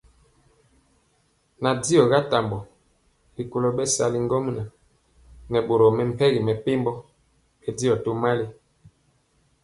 [1.61, 2.59] Nandiɔ ga tambɔ
[3.35, 4.67] rikolo bɛsali ŋgomnaŋ
[5.51, 6.85] nɛ boro mepempɔ mɛmpegi
[7.65, 8.45] bɛndiɔ tomali.